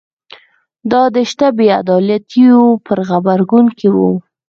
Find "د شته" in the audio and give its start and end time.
1.15-1.47